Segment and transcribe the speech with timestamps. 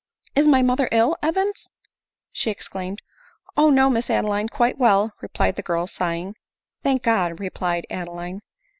[0.35, 1.69] "Is my mother ill, Evans?"
[2.31, 3.03] she exclaimed."
[3.55, 3.69] O!
[3.69, 6.33] no, Miss Adeline, quite well," replied the girl, sighing.
[6.81, 8.41] "Thank God!" replied Adeline.